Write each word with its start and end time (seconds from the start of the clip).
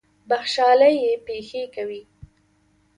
بخْشالۍ 0.29 0.93
یې 1.03 1.13
پېښې 1.25 1.63
کوي. 1.75 2.01